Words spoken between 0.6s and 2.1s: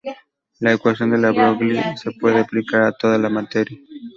La ecuación de De Broglie se